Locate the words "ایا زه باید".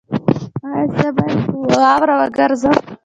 0.67-1.39